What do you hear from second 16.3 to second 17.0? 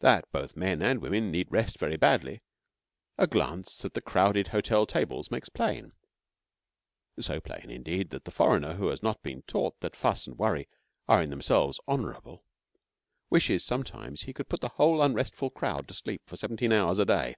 seventeen hours